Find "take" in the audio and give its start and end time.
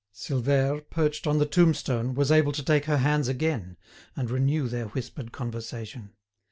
2.63-2.85